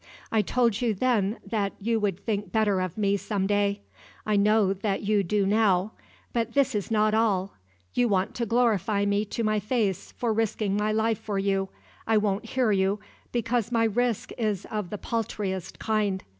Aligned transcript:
I 0.31 0.41
told 0.41 0.81
you 0.81 0.95
then 0.95 1.37
that 1.45 1.73
you 1.79 1.99
would 1.99 2.25
think 2.25 2.51
better 2.51 2.81
of 2.81 2.97
me 2.97 3.17
some 3.17 3.45
day. 3.45 3.81
I 4.25 4.35
know 4.35 4.73
that 4.73 5.03
you 5.03 5.21
do 5.21 5.45
now. 5.45 5.91
But 6.33 6.55
this 6.55 6.73
is 6.73 6.89
not 6.89 7.13
all. 7.13 7.53
You 7.93 8.09
want 8.09 8.33
to 8.37 8.47
glorify 8.47 9.05
me 9.05 9.25
to 9.25 9.43
my 9.43 9.59
face 9.59 10.11
for 10.13 10.33
risking 10.33 10.75
my 10.75 10.91
life 10.91 11.19
for 11.19 11.37
you. 11.37 11.69
I 12.07 12.17
won't 12.17 12.45
hear 12.45 12.71
you, 12.71 12.99
because 13.31 13.71
my 13.71 13.83
risk 13.83 14.31
is 14.39 14.65
of 14.71 14.89
the 14.89 14.97
paltriest 14.97 15.77
kind. 15.77 16.23